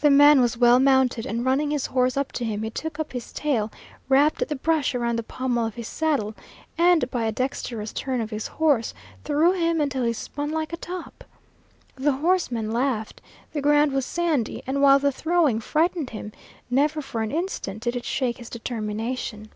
[0.00, 3.12] The man was well mounted, and running his horse up to him he took up
[3.12, 3.70] his tail,
[4.08, 6.34] wrapped the brush around the pommel of his saddle,
[6.76, 10.76] and by a dexterous turn of his horse threw him until he spun like a
[10.76, 11.22] top.
[11.94, 13.22] The horseman laughed.
[13.52, 16.32] The ground was sandy, and while the throwing frightened him,
[16.68, 19.50] never for an instant did it shake his determination.